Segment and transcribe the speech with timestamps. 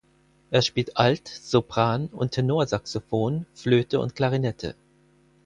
[0.49, 4.73] Er spielt Alt-, Sopran- und Tenorsaxophon, Flöte und Klarinette.